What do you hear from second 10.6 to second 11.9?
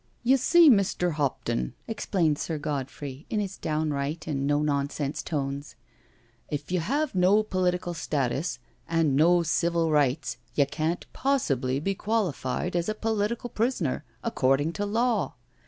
can't possibly